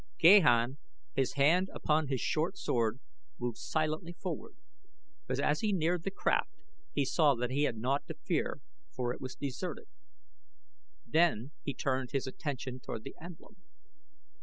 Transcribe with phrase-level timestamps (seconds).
[0.19, 0.77] Gahan,
[1.13, 2.99] his hand upon his short sword,
[3.37, 4.55] moved silently forward,
[5.27, 6.49] but as he neared the craft
[6.91, 9.85] he saw that he had naught to fear, for it was deserted.
[11.05, 13.57] Then he turned his attention toward the emblem.